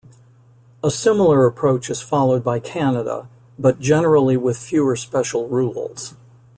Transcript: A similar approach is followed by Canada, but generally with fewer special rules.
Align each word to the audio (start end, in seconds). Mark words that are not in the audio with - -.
A 0.83 0.89
similar 0.89 1.45
approach 1.45 1.87
is 1.91 2.01
followed 2.01 2.43
by 2.43 2.59
Canada, 2.59 3.29
but 3.59 3.79
generally 3.79 4.35
with 4.35 4.57
fewer 4.57 4.95
special 4.95 5.47
rules. 5.47 6.15